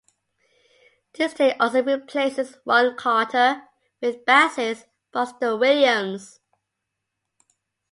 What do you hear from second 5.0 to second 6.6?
Buster Williams.